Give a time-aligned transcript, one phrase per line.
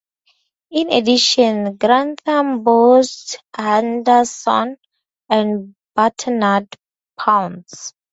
[0.71, 4.77] In addition Grantham boasts Anderson
[5.29, 6.75] and Butternut
[7.19, 7.93] ponds.